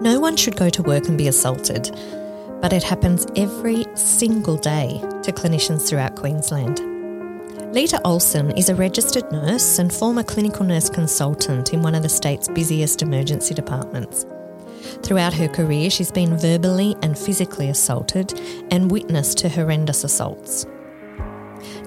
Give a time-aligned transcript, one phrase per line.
[0.00, 1.90] No one should go to work and be assaulted,
[2.62, 6.78] but it happens every single day to clinicians throughout Queensland.
[7.74, 12.08] Lita Olsson is a registered nurse and former clinical nurse consultant in one of the
[12.08, 14.24] state's busiest emergency departments.
[15.02, 18.32] Throughout her career, she's been verbally and physically assaulted
[18.70, 20.64] and witnessed to horrendous assaults.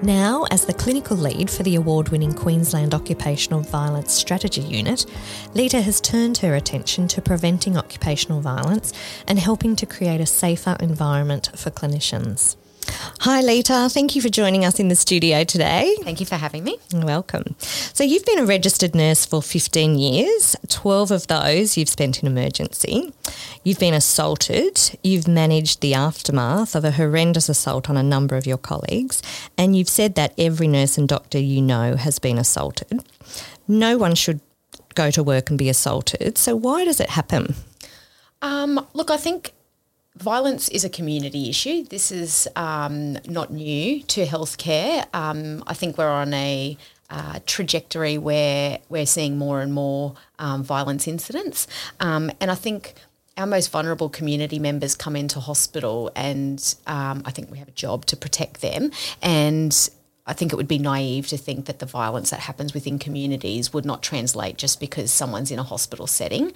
[0.02, 5.06] Now, as the clinical lead for the award winning Queensland Occupational Violence Strategy Unit,
[5.54, 8.92] Lita has turned her attention to preventing occupational violence
[9.26, 12.56] and helping to create a safer environment for clinicians.
[13.20, 13.88] Hi, Lita.
[13.90, 15.96] Thank you for joining us in the studio today.
[16.02, 16.78] Thank you for having me.
[16.92, 17.54] Welcome.
[17.58, 22.26] So, you've been a registered nurse for 15 years, 12 of those you've spent in
[22.26, 23.12] emergency.
[23.62, 28.46] You've been assaulted, you've managed the aftermath of a horrendous assault on a number of
[28.46, 29.22] your colleagues,
[29.56, 33.02] and you've said that every nurse and doctor you know has been assaulted.
[33.66, 34.40] No one should
[34.94, 36.36] go to work and be assaulted.
[36.36, 37.54] So, why does it happen?
[38.42, 39.52] Um, look, I think
[40.16, 41.84] violence is a community issue.
[41.84, 45.06] This is um, not new to healthcare.
[45.14, 46.76] Um, I think we're on a
[47.10, 51.66] uh, trajectory where we're seeing more and more um, violence incidents.
[52.00, 52.94] Um, and I think
[53.36, 57.72] our most vulnerable community members come into hospital, and um, I think we have a
[57.72, 58.92] job to protect them.
[59.22, 59.90] And
[60.26, 63.72] I think it would be naive to think that the violence that happens within communities
[63.72, 66.52] would not translate just because someone's in a hospital setting.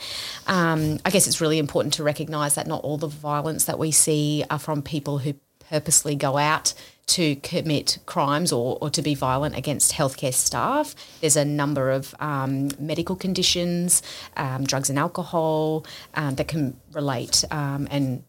[0.47, 3.91] Um, I guess it's really important to recognise that not all the violence that we
[3.91, 5.35] see are from people who
[5.69, 6.73] purposely go out
[7.09, 10.95] to commit crimes or, or to be violent against healthcare staff.
[11.21, 14.03] There's a number of um, medical conditions,
[14.37, 18.23] um, drugs and alcohol um, that can relate um, and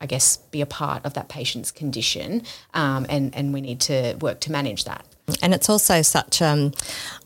[0.00, 2.42] I guess, be a part of that patient's condition,
[2.74, 5.04] um, and and we need to work to manage that.
[5.40, 6.72] And it's also such um,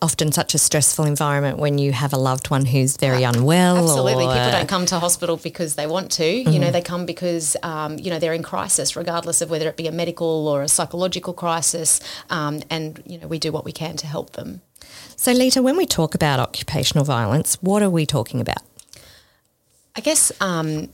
[0.01, 3.79] often such a stressful environment when you have a loved one who's very unwell.
[3.79, 6.23] Absolutely, or, people don't come to hospital because they want to.
[6.23, 6.53] Mm-hmm.
[6.53, 9.77] You know, they come because um, you know they're in crisis, regardless of whether it
[9.77, 12.01] be a medical or a psychological crisis.
[12.31, 14.61] Um, and you know, we do what we can to help them.
[15.17, 18.63] So, Lita, when we talk about occupational violence, what are we talking about?
[19.97, 20.91] I guess um,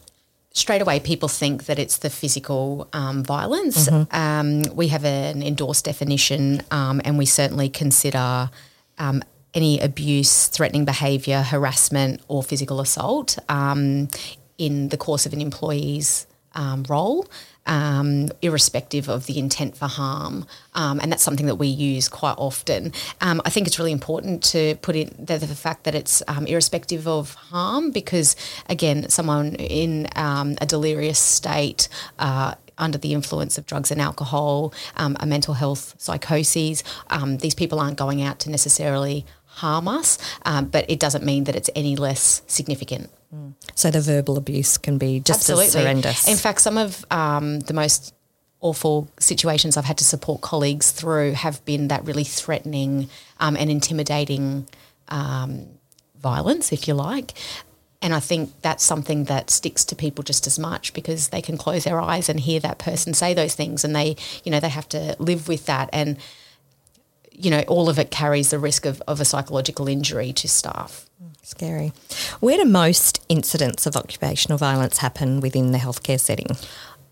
[0.54, 3.88] straight away people think that it's the physical um, violence.
[3.88, 4.16] Mm-hmm.
[4.16, 8.50] Um, we have an endorsed definition, um, and we certainly consider
[8.98, 9.22] um,
[9.52, 14.08] any abuse, threatening behaviour, harassment, or physical assault um,
[14.56, 17.26] in the course of an employee's um, role
[17.66, 20.46] um, irrespective of the intent for harm.
[20.74, 22.92] Um, and that's something that we use quite often.
[23.20, 26.46] Um, I think it's really important to put in the, the fact that it's um,
[26.46, 28.36] irrespective of harm because,
[28.68, 31.88] again, someone in um, a delirious state.
[32.18, 36.82] Uh, under the influence of drugs and alcohol, um, a mental health psychoses.
[37.38, 41.54] these people aren't going out to necessarily harm us, um, but it doesn't mean that
[41.54, 43.10] it's any less significant.
[43.34, 43.54] Mm.
[43.74, 45.66] So the verbal abuse can be just Absolutely.
[45.66, 46.28] as horrendous.
[46.28, 48.14] In fact, some of um, the most
[48.60, 53.08] awful situations I've had to support colleagues through have been that really threatening
[53.40, 54.66] um, and intimidating
[55.08, 55.66] um,
[56.18, 57.32] violence, if you like.
[58.00, 61.56] And I think that's something that sticks to people just as much because they can
[61.56, 64.68] close their eyes and hear that person say those things, and they, you know, they
[64.68, 66.18] have to live with that and
[67.36, 71.10] you know, all of it carries the risk of, of a psychological injury to staff.
[71.44, 71.92] Scary.
[72.40, 76.56] Where do most incidents of occupational violence happen within the healthcare setting?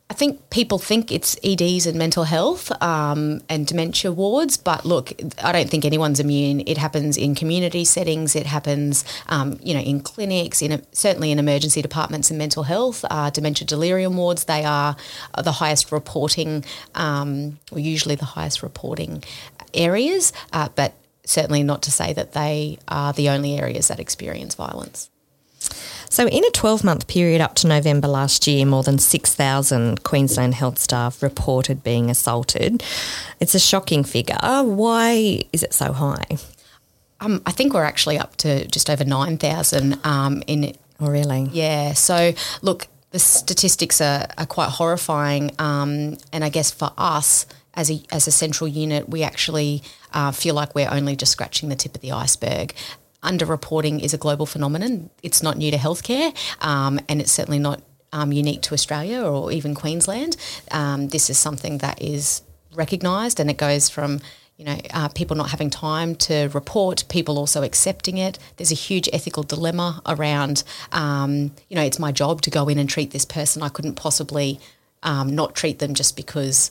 [0.08, 5.12] I think people think it's EDs and mental health um, and dementia wards, but look,
[5.42, 6.62] I don't think anyone's immune.
[6.66, 8.36] It happens in community settings.
[8.36, 12.62] It happens, um, you know, in clinics, in a, certainly in emergency departments and mental
[12.62, 13.06] health.
[13.10, 14.96] Uh, dementia delirium wards, they are
[15.42, 16.62] the highest reporting,
[16.94, 19.24] um, or usually the highest reporting
[19.72, 20.92] areas, uh, but
[21.24, 25.08] certainly not to say that they are the only areas that experience violence.
[26.08, 30.54] So, in a 12 month period up to November last year, more than 6,000 Queensland
[30.54, 32.82] health staff reported being assaulted.
[33.40, 34.36] It's a shocking figure.
[34.42, 36.36] Why is it so high?
[37.20, 40.74] Um, I think we're actually up to just over 9,000 um, in.
[41.00, 41.48] Oh, really?
[41.52, 41.94] Yeah.
[41.94, 45.52] So, look, the statistics are, are quite horrifying.
[45.58, 49.82] Um, and I guess for us, as a, as a central unit, we actually
[50.12, 52.74] uh, feel like we're only just scratching the tip of the iceberg.
[53.22, 55.10] Underreporting is a global phenomenon.
[55.22, 57.80] It's not new to healthcare, um, and it's certainly not
[58.12, 60.36] um, unique to Australia or even Queensland.
[60.70, 62.42] Um, this is something that is
[62.74, 64.20] recognised, and it goes from
[64.56, 68.38] you know uh, people not having time to report, people also accepting it.
[68.56, 72.78] There's a huge ethical dilemma around um, you know it's my job to go in
[72.78, 73.62] and treat this person.
[73.62, 74.60] I couldn't possibly
[75.02, 76.70] um, not treat them just because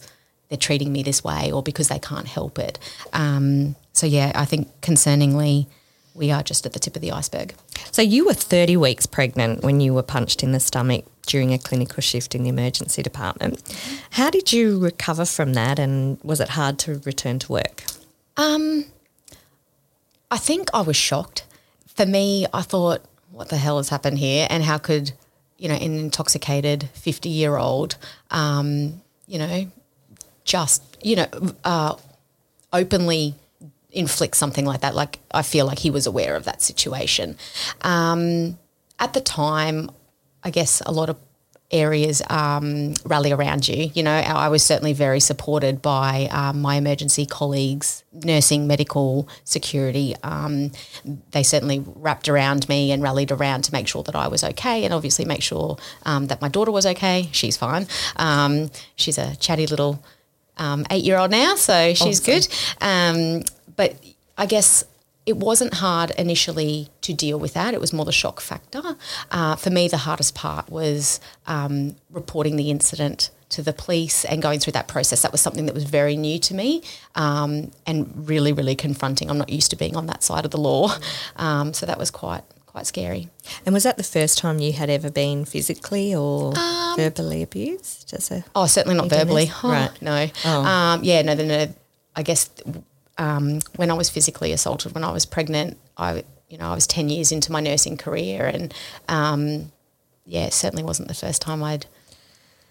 [0.52, 2.78] they're treating me this way or because they can't help it.
[3.14, 5.68] Um, so yeah, I think concerningly,
[6.14, 7.56] we are just at the tip of the iceberg.
[7.92, 11.58] So you were 30 weeks pregnant when you were punched in the stomach during a
[11.58, 13.64] clinical shift in the emergency department.
[14.12, 17.86] How did you recover from that and was it hard to return to work?
[18.36, 18.84] Um,
[20.30, 21.46] I think I was shocked.
[21.96, 24.48] For me, I thought, what the hell has happened here?
[24.50, 25.14] And how could,
[25.58, 27.96] you know, an intoxicated 50 year old,
[28.32, 29.72] um, you know,
[30.44, 31.28] just, you know,
[31.64, 31.96] uh,
[32.74, 33.36] openly
[33.92, 34.96] inflict something like that.
[34.96, 37.38] Like, I feel like he was aware of that situation.
[37.82, 38.58] Um,
[39.00, 39.92] at the time,
[40.44, 41.18] I guess a lot of
[41.72, 43.90] areas um, rally around you.
[43.94, 50.16] You know, I was certainly very supported by um, my emergency colleagues, nursing, medical, security.
[50.24, 50.72] Um,
[51.32, 54.84] they certainly wrapped around me and rallied around to make sure that I was okay,
[54.84, 57.30] and obviously make sure um, that my daughter was okay.
[57.32, 57.88] She's fine.
[58.18, 60.04] Um, she's a chatty little
[60.58, 62.34] um, eight-year-old now, so she's awesome.
[62.34, 63.50] good.
[63.76, 63.96] but
[64.38, 64.84] I guess
[65.26, 67.74] it wasn't hard initially to deal with that.
[67.74, 68.82] It was more the shock factor.
[69.30, 74.42] Uh, for me, the hardest part was um, reporting the incident to the police and
[74.42, 75.22] going through that process.
[75.22, 76.82] That was something that was very new to me
[77.16, 79.30] um, and really, really confronting.
[79.30, 80.96] I'm not used to being on that side of the law,
[81.36, 83.30] um, so that was quite quite scary.
[83.66, 88.14] And was that the first time you had ever been physically or um, verbally abused?
[88.14, 89.52] As a oh, certainly not verbally.
[89.64, 90.02] Oh, right.
[90.02, 90.28] No.
[90.46, 90.64] Oh.
[90.64, 91.22] Um, yeah.
[91.22, 91.36] No.
[91.36, 91.68] No.
[92.16, 92.50] I guess
[93.18, 96.88] um, when I was physically assaulted when I was pregnant, I you know I was
[96.88, 98.74] ten years into my nursing career, and
[99.10, 99.72] um,
[100.26, 101.86] yeah, it certainly wasn't the first time I'd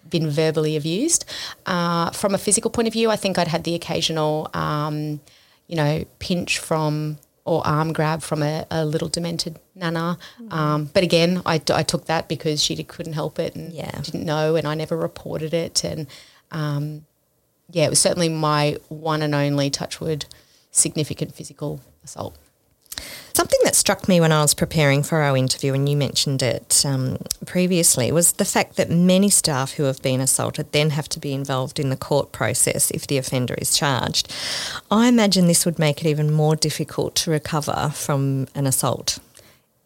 [0.09, 1.25] been verbally abused.
[1.65, 5.21] Uh, from a physical point of view, I think I'd had the occasional, um,
[5.67, 10.17] you know, pinch from or arm grab from a, a little demented nana.
[10.39, 10.53] Mm-hmm.
[10.53, 14.01] Um, but again, I, I took that because she couldn't help it and yeah.
[14.01, 15.83] didn't know, and I never reported it.
[15.83, 16.07] And
[16.51, 17.05] um,
[17.69, 20.25] yeah, it was certainly my one and only touchwood
[20.71, 22.37] significant physical assault.
[23.41, 26.85] Something that struck me when I was preparing for our interview, and you mentioned it
[26.85, 27.17] um,
[27.47, 31.33] previously, was the fact that many staff who have been assaulted then have to be
[31.33, 34.31] involved in the court process if the offender is charged.
[34.91, 39.17] I imagine this would make it even more difficult to recover from an assault.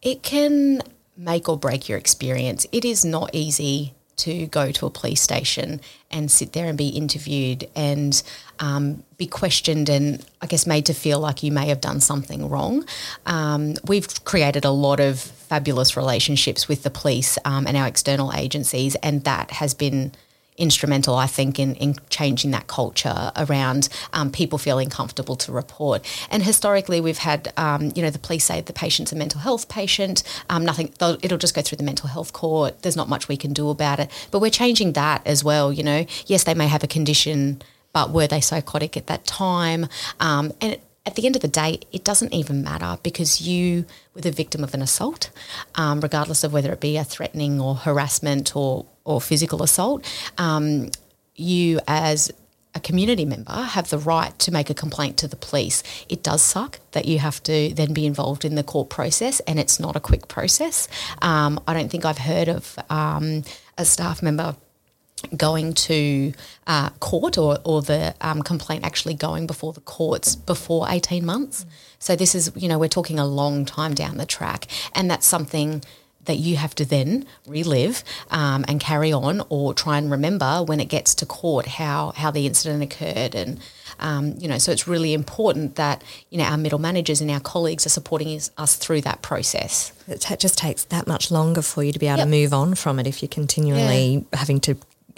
[0.02, 0.82] It can
[1.16, 2.66] make or break your experience.
[2.72, 5.80] It is not easy to go to a police station
[6.10, 8.22] and sit there and be interviewed and
[8.60, 12.48] um, be questioned and I guess made to feel like you may have done something
[12.48, 12.84] wrong.
[13.26, 18.32] Um, we've created a lot of fabulous relationships with the police um, and our external
[18.32, 20.12] agencies, and that has been
[20.58, 26.04] instrumental, I think, in, in changing that culture around um, people feeling comfortable to report.
[26.30, 29.68] And historically, we've had, um, you know, the police say the patient's a mental health
[29.68, 30.22] patient.
[30.48, 32.82] Um, nothing, it'll just go through the mental health court.
[32.82, 34.10] There's not much we can do about it.
[34.30, 35.72] But we're changing that as well.
[35.72, 37.62] You know, yes, they may have a condition,
[37.92, 39.86] but were they psychotic at that time?
[40.20, 44.20] Um, and at the end of the day, it doesn't even matter because you were
[44.20, 45.30] the victim of an assault,
[45.76, 50.04] um, regardless of whether it be a threatening or harassment or or physical assault,
[50.36, 50.90] um,
[51.36, 52.32] you as
[52.74, 55.82] a community member have the right to make a complaint to the police.
[56.08, 59.58] It does suck that you have to then be involved in the court process, and
[59.58, 60.88] it's not a quick process.
[61.22, 63.44] Um, I don't think I've heard of um,
[63.78, 64.56] a staff member
[65.36, 66.32] going to
[66.66, 71.64] uh, court or, or the um, complaint actually going before the courts before 18 months.
[71.64, 71.68] Mm.
[71.98, 75.26] So this is, you know, we're talking a long time down the track, and that's
[75.26, 75.82] something
[76.26, 80.80] that you have to then relive um, and carry on or try and remember when
[80.80, 83.60] it gets to court how, how the incident occurred and
[84.00, 87.40] um, you know so it's really important that you know our middle managers and our
[87.40, 91.92] colleagues are supporting us through that process it just takes that much longer for you
[91.92, 92.26] to be able yep.
[92.26, 94.38] to move on from it if you're continually yeah.
[94.38, 94.76] having to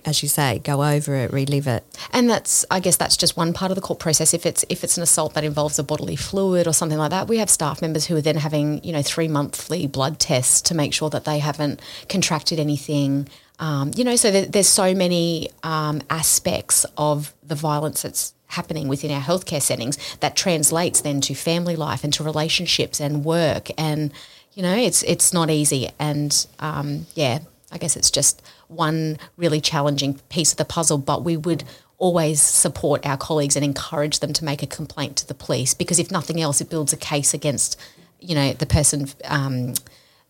[0.08, 1.84] as you say, go over it, relive it.
[2.12, 4.32] And that's, I guess, that's just one part of the court process.
[4.32, 7.28] If it's if it's an assault that involves a bodily fluid or something like that,
[7.28, 10.74] we have staff members who are then having, you know, three monthly blood tests to
[10.74, 13.28] make sure that they haven't contracted anything.
[13.58, 19.10] Um, you know, so there's so many um, aspects of the violence that's happening within
[19.10, 24.10] our healthcare settings that translates then to family life and to relationships and work and
[24.54, 29.60] you know it's it's not easy and um, yeah I guess it's just one really
[29.60, 31.64] challenging piece of the puzzle, but we would
[31.98, 35.98] always support our colleagues and encourage them to make a complaint to the police because
[35.98, 37.78] if nothing else, it builds a case against,
[38.20, 39.74] you know, the person um,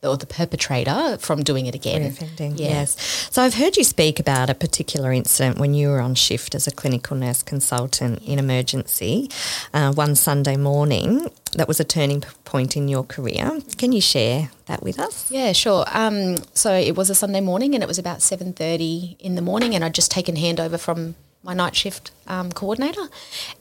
[0.02, 2.12] or the perpetrator from doing it again.
[2.12, 2.68] Reoffending, yeah.
[2.68, 3.28] yes.
[3.32, 6.66] So I've heard you speak about a particular incident when you were on shift as
[6.66, 9.28] a clinical nurse consultant in emergency
[9.74, 11.28] uh, one Sunday morning.
[11.52, 13.60] That was a turning point in your career.
[13.76, 15.30] Can you share that with us?
[15.30, 15.84] Yeah, sure.
[15.92, 19.42] Um, so it was a Sunday morning, and it was about seven thirty in the
[19.42, 23.08] morning, and I'd just taken handover from my night shift um, coordinator,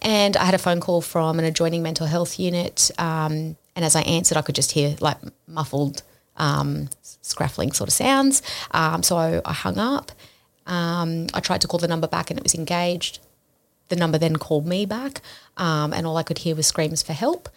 [0.01, 2.91] and I had a phone call from an adjoining mental health unit.
[2.99, 5.17] Um, and as I answered, I could just hear like
[5.47, 6.03] muffled
[6.37, 8.41] um, scraffling sort of sounds.
[8.71, 10.11] Um, so I, I, hung up.
[10.65, 13.19] Um, I tried to call the number back and it was engaged.
[13.89, 15.21] The number then called me back,
[15.55, 17.47] um, and all I could hear was screams for help.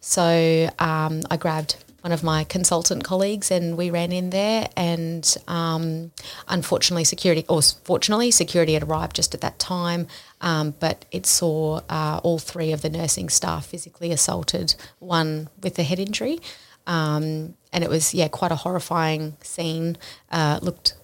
[0.00, 1.76] So um, I grabbed
[2.06, 6.12] one of my consultant colleagues and we ran in there and um,
[6.46, 10.06] unfortunately security or fortunately security had arrived just at that time
[10.40, 15.76] um, but it saw uh, all three of the nursing staff physically assaulted one with
[15.80, 16.38] a head injury
[16.86, 19.96] um, and it was yeah quite a horrifying scene
[20.30, 20.94] uh, looked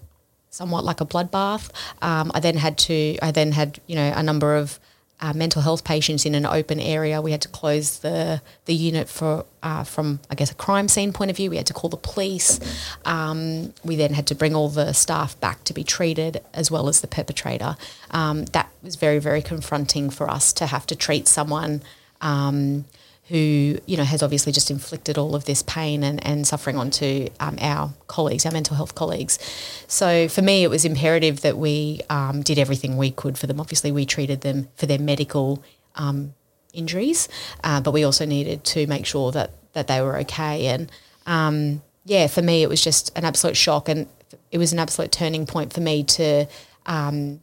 [0.50, 1.70] somewhat like a bloodbath
[2.02, 4.78] um, I then had to I then had you know a number of
[5.22, 7.22] uh, mental health patients in an open area.
[7.22, 11.12] We had to close the the unit for uh, from I guess a crime scene
[11.12, 11.48] point of view.
[11.48, 12.58] We had to call the police.
[13.04, 16.88] Um, we then had to bring all the staff back to be treated as well
[16.88, 17.76] as the perpetrator.
[18.10, 21.82] Um, that was very very confronting for us to have to treat someone.
[22.20, 22.84] Um,
[23.28, 27.28] who you know has obviously just inflicted all of this pain and, and suffering onto
[27.40, 29.38] um, our colleagues, our mental health colleagues.
[29.86, 33.60] So for me, it was imperative that we um, did everything we could for them.
[33.60, 35.62] Obviously, we treated them for their medical
[35.94, 36.34] um,
[36.72, 37.28] injuries,
[37.62, 40.66] uh, but we also needed to make sure that that they were okay.
[40.66, 40.90] And
[41.26, 44.08] um, yeah, for me, it was just an absolute shock, and
[44.50, 46.46] it was an absolute turning point for me to
[46.86, 47.40] um,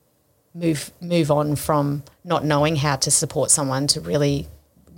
[0.53, 4.47] move move on from not knowing how to support someone to really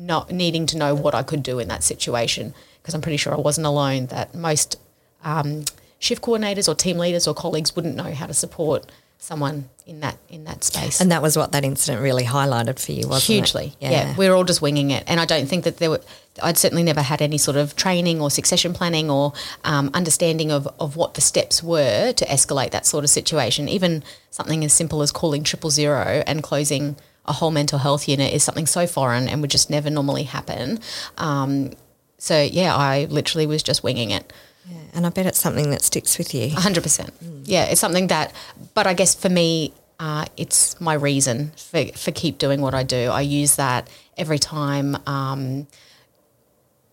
[0.05, 3.33] not needing to know what I could do in that situation because I'm pretty sure
[3.33, 4.07] I wasn't alone.
[4.07, 4.77] That most
[5.23, 5.65] um,
[5.99, 8.91] shift coordinators or team leaders or colleagues wouldn't know how to support
[9.21, 10.99] someone in that in that space.
[10.99, 13.69] And that was what that incident really highlighted for you, wasn't Hugely, it?
[13.69, 13.91] Hugely, yeah.
[13.91, 14.17] yeah.
[14.17, 16.01] We were all just winging it, and I don't think that there were.
[16.41, 20.67] I'd certainly never had any sort of training or succession planning or um, understanding of,
[20.79, 23.69] of what the steps were to escalate that sort of situation.
[23.69, 26.95] Even something as simple as calling triple zero and closing
[27.31, 30.79] a whole mental health unit is something so foreign and would just never normally happen.
[31.17, 31.71] Um,
[32.17, 34.31] so yeah, I literally was just winging it.
[34.69, 36.49] Yeah, and I bet it's something that sticks with you.
[36.49, 36.83] 100%.
[36.83, 37.43] Mm.
[37.45, 38.33] Yeah, it's something that,
[38.73, 42.83] but I guess for me, uh, it's my reason for, for keep doing what I
[42.83, 43.09] do.
[43.09, 44.97] I use that every time.
[45.07, 45.67] Um,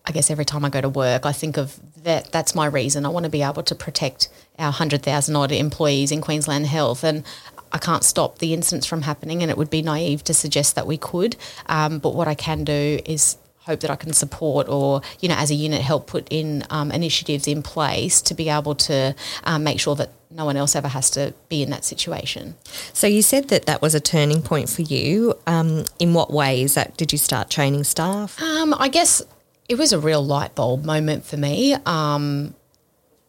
[0.05, 2.31] I guess every time I go to work, I think of that.
[2.31, 3.05] That's my reason.
[3.05, 7.03] I want to be able to protect our hundred thousand odd employees in Queensland Health,
[7.03, 7.23] and
[7.71, 10.87] I can't stop the incidents from happening, and it would be naive to suggest that
[10.87, 11.35] we could.
[11.67, 13.37] Um, but what I can do is
[13.69, 16.91] hope that I can support or, you know, as a unit, help put in um,
[16.91, 20.87] initiatives in place to be able to um, make sure that no one else ever
[20.87, 22.55] has to be in that situation.
[22.93, 25.35] So you said that that was a turning point for you.
[25.45, 28.41] Um, in what ways that did you start training staff?
[28.41, 29.21] Um, I guess
[29.67, 31.75] it was a real light bulb moment for me.
[31.85, 32.55] Um,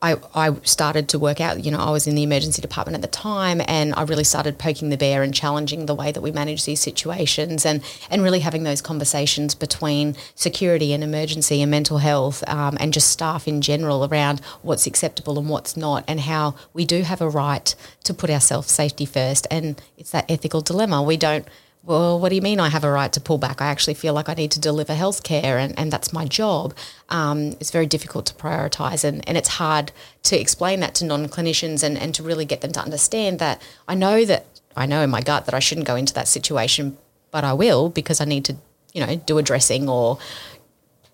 [0.02, 3.02] I, I started to work out, you know, I was in the emergency department at
[3.02, 6.32] the time and I really started poking the bear and challenging the way that we
[6.32, 11.98] manage these situations and, and really having those conversations between security and emergency and mental
[11.98, 16.54] health um, and just staff in general around what's acceptable and what's not and how
[16.72, 19.46] we do have a right to put our self safety first.
[19.50, 21.02] And it's that ethical dilemma.
[21.02, 21.46] We don't
[21.82, 23.62] well, what do you mean I have a right to pull back?
[23.62, 26.74] I actually feel like I need to deliver healthcare and, and that's my job.
[27.08, 29.90] Um, it's very difficult to prioritise and, and it's hard
[30.24, 33.62] to explain that to non clinicians and, and to really get them to understand that
[33.88, 34.44] I know that
[34.76, 36.98] I know in my gut that I shouldn't go into that situation,
[37.30, 38.56] but I will because I need to,
[38.92, 40.18] you know, do a dressing or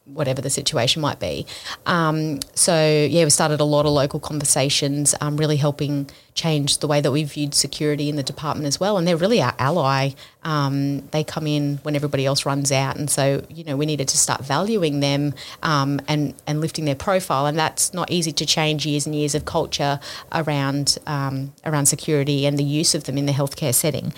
[0.07, 1.47] whatever the situation might be.
[1.85, 6.87] Um, so yeah, we started a lot of local conversations, um, really helping change the
[6.87, 8.99] way that we viewed security in the department as well.
[8.99, 10.11] And they're really our ally.
[10.45, 14.07] Um, they come in when everybody else runs out, and so you know we needed
[14.09, 15.35] to start valuing them
[15.65, 17.47] um, and and lifting their profile.
[17.47, 19.99] And that's not easy to change years and years of culture
[20.31, 24.13] around um, around security and the use of them in the healthcare setting.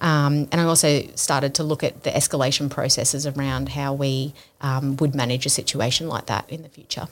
[0.00, 4.96] Um, and I also started to look at the escalation processes around how we um,
[4.96, 7.08] would manage a situation like that in the future.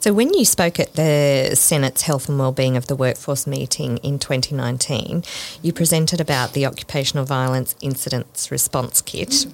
[0.00, 4.18] So, when you spoke at the Senate's Health and Wellbeing of the Workforce meeting in
[4.18, 5.22] 2019,
[5.62, 9.46] you presented about the Occupational Violence Incidents Response Kit.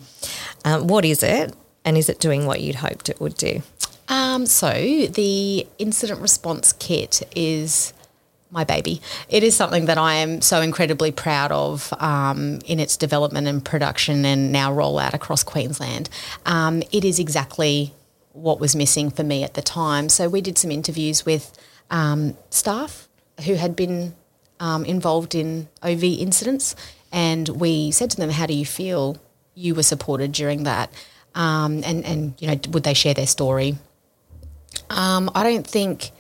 [0.65, 0.85] Mm.
[0.85, 3.63] What is it, and is it doing what you'd hoped it would do?
[4.09, 7.93] Um, so, the Incident Response Kit is
[8.51, 9.01] my baby.
[9.29, 13.65] It is something that I am so incredibly proud of um, in its development and
[13.65, 16.09] production and now rollout across Queensland.
[16.47, 17.93] Um, it is exactly
[18.33, 20.09] what was missing for me at the time.
[20.09, 21.53] So we did some interviews with
[21.91, 23.09] um, staff
[23.45, 24.15] who had been
[24.61, 26.75] um, involved in OV incidents,
[27.13, 29.17] and we said to them, "How do you feel
[29.55, 30.93] you were supported during that?"
[31.35, 33.77] Um, and and you know, would they share their story?
[34.91, 36.11] Um, I don't think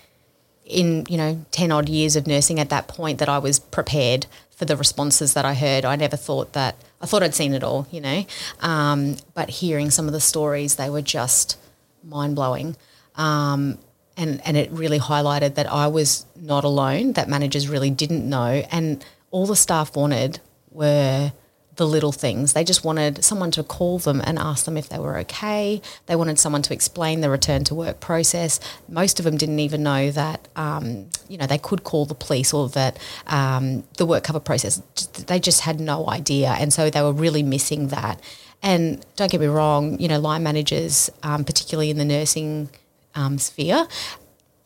[0.68, 4.26] in you know 10 odd years of nursing at that point that I was prepared
[4.50, 5.84] for the responses that I heard.
[5.84, 8.24] I never thought that I thought I'd seen it all, you know.
[8.60, 11.56] Um, but hearing some of the stories, they were just
[12.02, 12.76] mind blowing.
[13.14, 13.78] Um,
[14.16, 18.64] and, and it really highlighted that I was not alone, that managers really didn't know.
[18.72, 20.40] And all the staff wanted
[20.72, 21.32] were
[21.78, 22.52] the little things.
[22.52, 25.80] They just wanted someone to call them and ask them if they were okay.
[26.06, 28.60] They wanted someone to explain the return to work process.
[28.88, 32.52] Most of them didn't even know that, um, you know, they could call the police
[32.52, 34.82] or that um, the work cover process.
[35.26, 36.50] They just had no idea.
[36.58, 38.20] And so they were really missing that.
[38.60, 42.70] And don't get me wrong, you know, line managers, um, particularly in the nursing
[43.14, 43.86] um, sphere,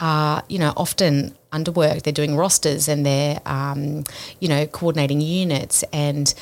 [0.00, 2.04] are, you know, often underworked.
[2.04, 4.04] They're doing rosters and they're, um,
[4.40, 6.34] you know, coordinating units and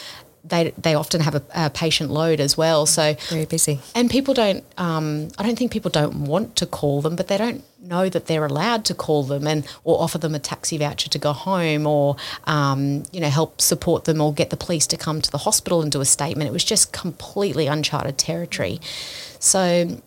[0.50, 2.85] they they often have a, a, patient load as well.
[2.87, 3.80] So very busy.
[3.95, 4.64] And people don't.
[4.76, 8.26] Um, I don't think people don't want to call them, but they don't know that
[8.26, 11.87] they're allowed to call them and or offer them a taxi voucher to go home
[11.87, 15.38] or um, you know help support them or get the police to come to the
[15.38, 16.49] hospital and do a statement.
[16.49, 18.80] It was just completely uncharted territory.
[19.38, 20.02] So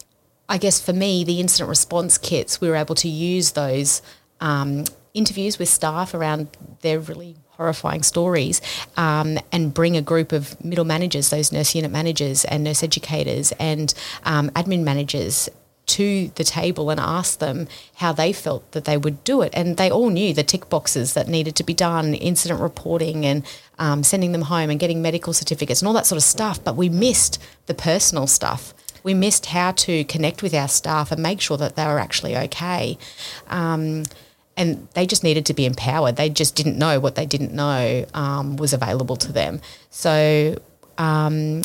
[0.48, 4.02] I guess for me, the incident response kits, we were able to use those.
[4.40, 6.48] Um, interviews with staff around
[6.82, 8.62] their really horrifying stories
[8.98, 13.52] um, and bring a group of middle managers, those nurse unit managers and nurse educators
[13.60, 13.94] and
[14.24, 15.50] um, admin managers
[15.86, 19.52] to the table and ask them how they felt that they would do it.
[19.54, 23.46] And they all knew the tick boxes that needed to be done, incident reporting and
[23.78, 26.64] um, sending them home and getting medical certificates and all that sort of stuff.
[26.64, 28.74] But we missed the personal stuff.
[29.04, 32.38] We missed how to connect with our staff and make sure that they were actually
[32.38, 32.98] okay.
[33.48, 34.06] Um,
[34.56, 36.16] and they just needed to be empowered.
[36.16, 39.62] They just didn't know what they didn't know um, was available to them.
[39.90, 40.62] So
[40.98, 41.64] um,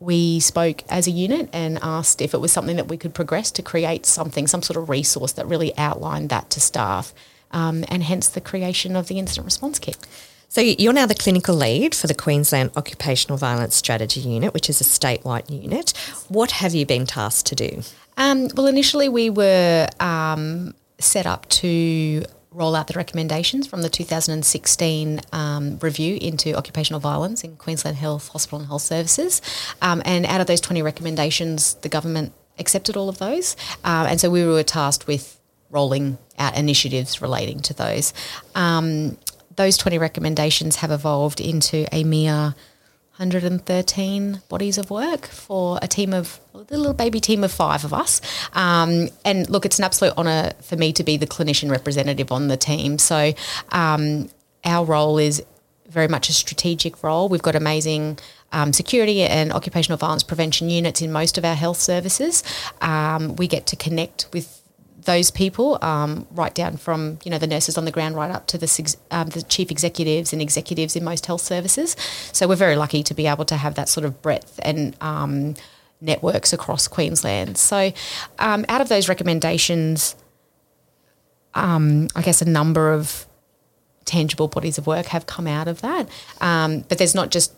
[0.00, 3.50] we spoke as a unit and asked if it was something that we could progress
[3.52, 7.14] to create something, some sort of resource that really outlined that to staff,
[7.52, 9.96] um, and hence the creation of the incident response kit.
[10.48, 14.80] So you're now the clinical lead for the Queensland Occupational Violence Strategy Unit, which is
[14.80, 15.90] a statewide unit.
[16.28, 17.82] What have you been tasked to do?
[18.16, 23.90] Um, well, initially we were um, set up to roll out the recommendations from the
[23.90, 29.42] 2016 um, review into occupational violence in Queensland Health Hospital and Health Services.
[29.82, 33.56] Um, and out of those 20 recommendations, the government accepted all of those.
[33.84, 35.38] Uh, and so we were tasked with
[35.70, 38.14] rolling out initiatives relating to those.
[38.54, 39.18] Um,
[39.56, 42.54] those 20 recommendations have evolved into a mere
[43.18, 47.94] 113 bodies of work for a team of a little baby team of five of
[47.94, 48.20] us.
[48.52, 52.48] Um, and look, it's an absolute honour for me to be the clinician representative on
[52.48, 52.98] the team.
[52.98, 53.32] So
[53.72, 54.28] um,
[54.66, 55.42] our role is
[55.88, 57.30] very much a strategic role.
[57.30, 58.18] We've got amazing
[58.52, 62.42] um, security and occupational violence prevention units in most of our health services.
[62.82, 64.60] Um, we get to connect with
[65.06, 68.46] those people, um, right down from you know the nurses on the ground, right up
[68.48, 71.96] to the um, the chief executives and executives in most health services.
[72.32, 75.54] So we're very lucky to be able to have that sort of breadth and um,
[76.00, 77.56] networks across Queensland.
[77.56, 77.92] So
[78.38, 80.14] um, out of those recommendations,
[81.54, 83.26] um, I guess a number of
[84.04, 86.08] tangible bodies of work have come out of that.
[86.40, 87.52] Um, but there's not just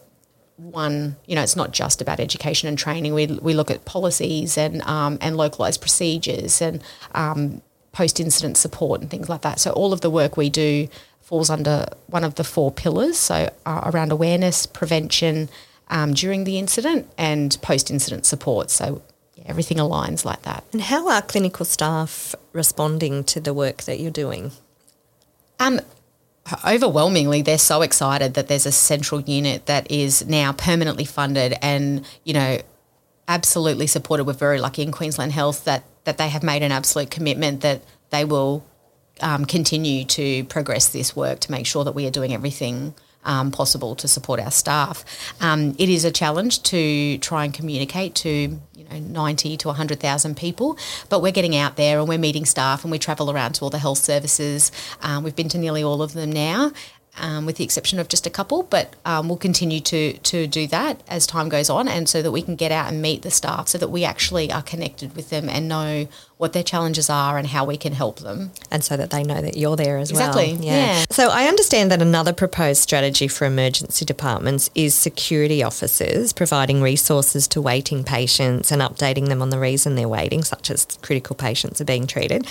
[0.58, 3.14] one, you know, it's not just about education and training.
[3.14, 6.82] We, we look at policies and um, and localized procedures and
[7.14, 9.60] um, post incident support and things like that.
[9.60, 10.88] So all of the work we do
[11.20, 13.18] falls under one of the four pillars.
[13.18, 15.48] So uh, around awareness, prevention
[15.88, 18.70] um, during the incident, and post incident support.
[18.70, 19.02] So
[19.36, 20.64] yeah, everything aligns like that.
[20.72, 24.50] And how are clinical staff responding to the work that you're doing?
[25.60, 25.80] Um,
[26.64, 32.06] overwhelmingly they're so excited that there's a central unit that is now permanently funded and
[32.24, 32.58] you know
[33.28, 34.24] absolutely supported.
[34.24, 37.82] We're very lucky in queensland health that that they have made an absolute commitment that
[38.10, 38.64] they will
[39.20, 42.94] um, continue to progress this work to make sure that we are doing everything
[43.28, 45.04] um, possible to support our staff.
[45.40, 50.36] Um, it is a challenge to try and communicate to you know 90 to 100,000
[50.36, 50.76] people,
[51.08, 53.70] but we're getting out there and we're meeting staff and we travel around to all
[53.70, 54.72] the health services.
[55.02, 56.72] Um, we've been to nearly all of them now.
[57.20, 60.68] Um, with the exception of just a couple, but um, we'll continue to to do
[60.68, 63.30] that as time goes on, and so that we can get out and meet the
[63.32, 66.06] staff, so that we actually are connected with them and know
[66.38, 68.52] what their challenges are and how we can help them.
[68.70, 70.54] And so that they know that you're there as exactly.
[70.54, 70.62] well.
[70.62, 70.72] Yeah.
[70.72, 71.04] yeah.
[71.10, 77.48] So I understand that another proposed strategy for emergency departments is security officers providing resources
[77.48, 81.80] to waiting patients and updating them on the reason they're waiting, such as critical patients
[81.80, 82.46] are being treated.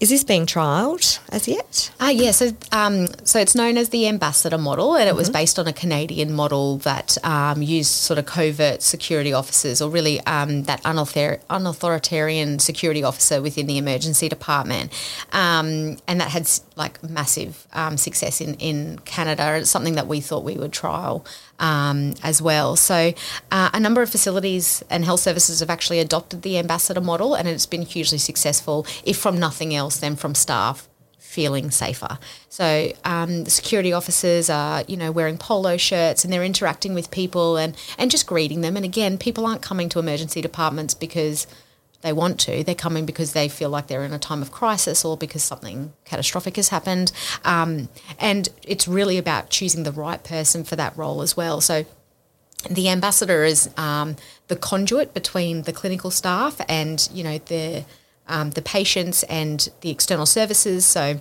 [0.00, 1.90] Is this being trialled as yet?
[2.00, 5.18] Uh, yeah, so, um, so it's known as the ambassador model and it mm-hmm.
[5.18, 9.90] was based on a Canadian model that um, used sort of covert security officers or
[9.90, 14.92] really um, that unauthor- unauthoritarian security officer officer within the emergency department,
[15.32, 19.56] um, and that had like massive um, success in in Canada.
[19.56, 21.24] It's something that we thought we would trial
[21.58, 22.76] um, as well.
[22.76, 23.12] So,
[23.50, 27.48] uh, a number of facilities and health services have actually adopted the ambassador model, and
[27.48, 28.86] it's been hugely successful.
[29.04, 32.18] If from nothing else, then from staff feeling safer.
[32.48, 37.10] So um, the security officers are, you know, wearing polo shirts and they're interacting with
[37.10, 38.74] people and, and just greeting them.
[38.74, 41.46] And again, people aren't coming to emergency departments because
[42.06, 42.62] they want to.
[42.62, 45.92] They're coming because they feel like they're in a time of crisis or because something
[46.04, 47.10] catastrophic has happened.
[47.44, 47.88] Um,
[48.20, 51.60] and it's really about choosing the right person for that role as well.
[51.60, 51.84] So
[52.70, 54.14] the ambassador is um,
[54.46, 57.84] the conduit between the clinical staff and, you know, the
[58.28, 60.86] um, the patients and the external services.
[60.86, 61.20] So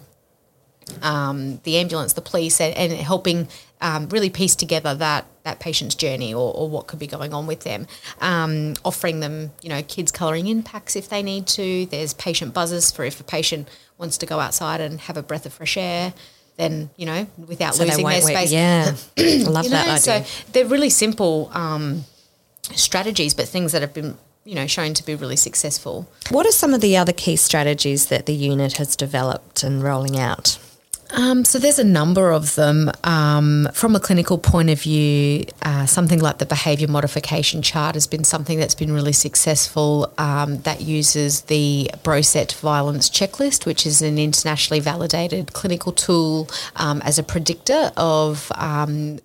[1.01, 3.47] um, the ambulance, the police, and, and helping
[3.81, 7.45] um, really piece together that that patient's journey or, or what could be going on
[7.45, 7.85] with them.
[8.19, 11.85] Um, offering them, you know, kids colouring in packs if they need to.
[11.87, 13.67] There's patient buzzers for if a patient
[13.99, 16.13] wants to go outside and have a breath of fresh air.
[16.57, 18.51] Then you know, without So losing their wait- space.
[18.51, 20.23] Yeah, I love You that idea.
[20.25, 22.05] so they're really simple um,
[22.73, 26.07] strategies, but things that have been, you know, shown to be really successful.
[26.29, 30.17] what are some of the other key strategies that the unit has developed and rolling
[30.17, 30.57] out?
[31.15, 32.91] Um, so there's a number of them.
[33.05, 38.05] Um, from a clinical point of view, uh, something like the behaviour modification chart has
[38.05, 40.13] been something that's been really successful.
[40.17, 47.01] Um, that uses the Broset Violence Checklist, which is an internationally validated clinical tool um,
[47.03, 49.19] as a predictor of um,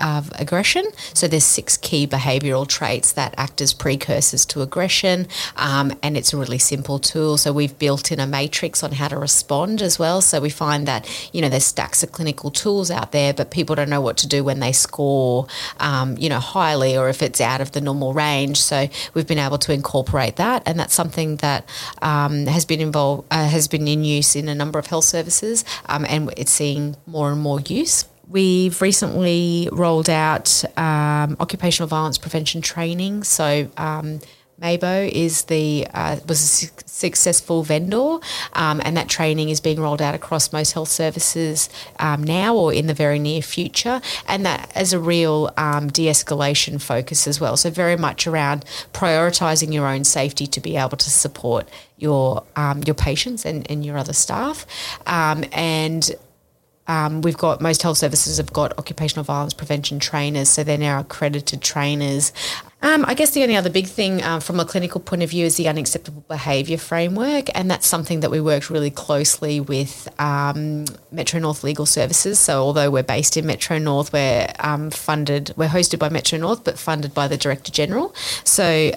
[0.00, 0.84] of aggression.
[1.12, 6.32] So there's six key behavioural traits that act as precursors to aggression, um, and it's
[6.32, 7.36] a really simple tool.
[7.36, 10.20] So we've built in a matrix on how to respond as well.
[10.20, 13.76] So we find that you know there's stacks of clinical tools out there, but people
[13.76, 15.46] don't know what to do when they score,
[15.80, 18.60] um, you know, highly or if it's out of the normal range.
[18.60, 21.68] So we've been able to incorporate that, and that's something that
[22.02, 25.64] um, has been involved uh, has been in use in a number of health services,
[25.86, 28.06] um, and it's seeing more and more use.
[28.34, 33.22] We've recently rolled out um, occupational violence prevention training.
[33.22, 34.18] So um,
[34.60, 38.18] Maybo is the uh, was a su- successful vendor,
[38.54, 41.68] um, and that training is being rolled out across most health services
[42.00, 46.82] um, now or in the very near future, and that as a real um, de-escalation
[46.82, 47.56] focus as well.
[47.56, 51.68] So very much around prioritising your own safety to be able to support
[51.98, 54.66] your um, your patients and, and your other staff,
[55.06, 56.10] um, and
[56.86, 61.00] um, we've got most health services have got occupational violence prevention trainers, so they're now
[61.00, 62.32] accredited trainers.
[62.82, 65.46] Um, I guess the only other big thing uh, from a clinical point of view
[65.46, 70.84] is the unacceptable behaviour framework, and that's something that we worked really closely with um,
[71.10, 72.38] Metro North Legal Services.
[72.38, 76.62] So, although we're based in Metro North, we're um, funded, we're hosted by Metro North,
[76.62, 78.14] but funded by the Director General.
[78.44, 78.92] So.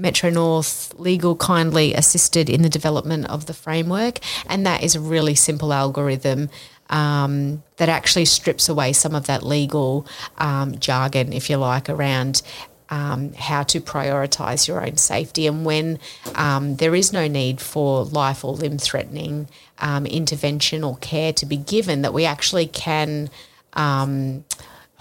[0.00, 4.94] Um, Metro North Legal kindly assisted in the development of the framework, and that is
[4.96, 6.48] a really simple algorithm
[6.88, 10.06] um, that actually strips away some of that legal
[10.38, 12.42] um, jargon, if you like, around
[12.88, 16.00] um, how to prioritise your own safety and when
[16.34, 21.46] um, there is no need for life or limb threatening um, intervention or care to
[21.46, 23.30] be given, that we actually can.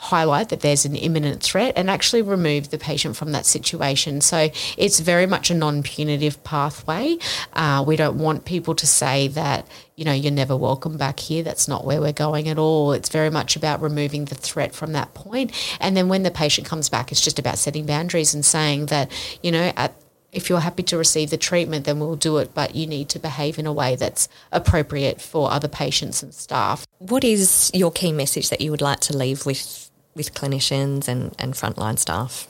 [0.02, 4.22] Highlight that there's an imminent threat and actually remove the patient from that situation.
[4.22, 7.18] So it's very much a non punitive pathway.
[7.52, 11.44] Uh, we don't want people to say that, you know, you're never welcome back here.
[11.44, 12.94] That's not where we're going at all.
[12.94, 15.52] It's very much about removing the threat from that point.
[15.82, 19.12] And then when the patient comes back, it's just about setting boundaries and saying that,
[19.44, 19.94] you know, at
[20.32, 23.20] if you're happy to receive the treatment, then we'll do it, but you need to
[23.20, 26.86] behave in a way that's appropriate for other patients and staff.
[27.00, 29.89] What is your key message that you would like to leave with
[30.20, 32.46] with clinicians and, and frontline staff?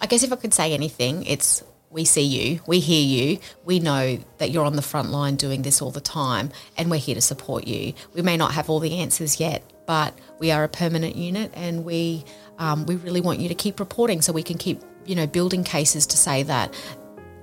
[0.00, 3.78] I guess if I could say anything, it's we see you, we hear you, we
[3.78, 7.14] know that you're on the front line doing this all the time, and we're here
[7.14, 7.92] to support you.
[8.14, 11.84] We may not have all the answers yet, but we are a permanent unit, and
[11.84, 12.24] we
[12.58, 15.62] um, we really want you to keep reporting so we can keep you know building
[15.62, 16.74] cases to say that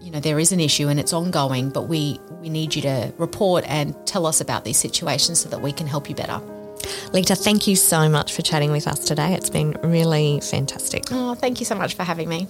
[0.01, 3.13] you know there is an issue and it's ongoing, but we we need you to
[3.19, 6.41] report and tell us about these situations so that we can help you better.
[7.13, 9.33] Lita, thank you so much for chatting with us today.
[9.33, 11.03] It's been really fantastic.
[11.11, 12.47] Oh, thank you so much for having me.